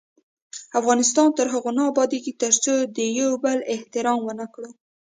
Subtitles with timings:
[0.79, 4.69] افغانستان تر هغو نه ابادیږي، ترڅو د یو بل احترام ونه کړو.